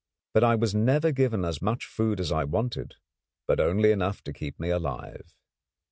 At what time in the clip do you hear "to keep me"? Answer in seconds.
4.23-4.71